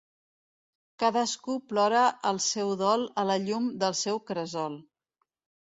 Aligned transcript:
Cadascú 1.03 1.57
plora 1.73 2.07
el 2.31 2.41
seu 2.47 2.73
dol 2.81 3.07
a 3.25 3.29
la 3.33 3.39
llum 3.45 3.71
del 3.85 3.99
seu 4.03 4.21
cresol. 4.33 4.83